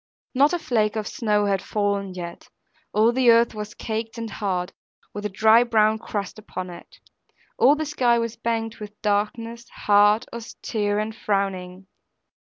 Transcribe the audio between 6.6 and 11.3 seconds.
it; all the sky was banked with darkness, hard, austere, and